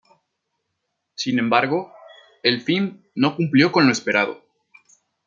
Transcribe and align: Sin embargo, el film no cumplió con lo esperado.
Sin 1.13 1.37
embargo, 1.37 1.93
el 2.41 2.61
film 2.61 3.03
no 3.13 3.35
cumplió 3.35 3.71
con 3.71 3.85
lo 3.85 3.91
esperado. 3.91 4.43